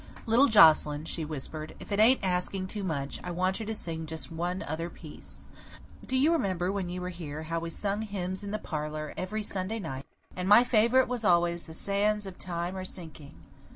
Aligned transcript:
"Little 0.25 0.47
Joscelyn," 0.47 1.05
she 1.05 1.23
whispered, 1.23 1.75
"if 1.79 1.91
it 1.91 1.99
ain't 1.99 2.21
asking 2.23 2.65
too 2.65 2.83
much, 2.83 3.19
I 3.23 3.29
want 3.29 3.59
you 3.59 3.67
to 3.67 3.75
sing 3.75 4.07
just 4.07 4.31
one 4.31 4.63
other 4.63 4.89
piece. 4.89 5.45
Do 6.03 6.17
you 6.17 6.31
remember 6.33 6.71
when 6.71 6.89
you 6.89 7.01
were 7.01 7.09
here 7.09 7.43
how 7.43 7.59
we 7.59 7.69
sung 7.69 8.01
hymns 8.01 8.43
in 8.43 8.49
the 8.49 8.57
parlour 8.57 9.13
every 9.15 9.43
Sunday 9.43 9.77
night, 9.77 10.07
and 10.35 10.49
my 10.49 10.63
favourite 10.63 11.05
always 11.23 11.53
was 11.53 11.63
'The 11.65 11.75
Sands 11.83 12.25
of 12.25 12.39
Time 12.39 12.75
are 12.75 12.83
Sinking? 12.83 13.43